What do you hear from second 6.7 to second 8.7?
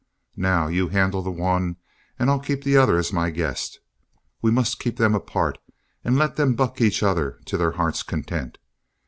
each other to their hearts' content.